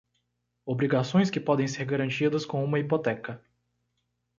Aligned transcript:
Obrigações 0.65 1.29
que 1.29 1.39
podem 1.39 1.67
ser 1.67 1.85
garantidas 1.85 2.43
com 2.43 2.63
uma 2.63 2.79
hipoteca. 2.79 3.39